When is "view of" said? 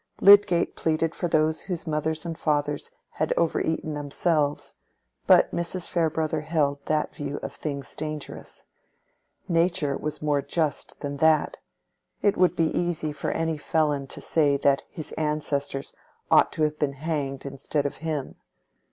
7.13-7.53